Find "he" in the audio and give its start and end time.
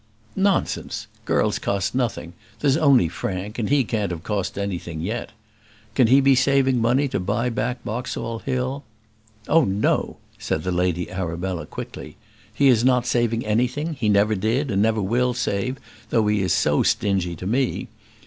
3.69-3.83, 6.07-6.19, 12.51-12.67, 13.93-14.09, 16.25-16.41